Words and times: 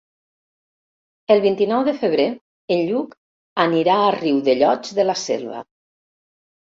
El 1.33 1.41
vint-i-nou 1.41 1.83
de 1.87 1.91
febrer 1.99 2.25
en 2.75 2.81
Lluc 2.87 3.13
anirà 3.65 3.99
a 4.07 4.15
Riudellots 4.15 4.95
de 5.01 5.07
la 5.07 5.17
Selva. 5.25 5.61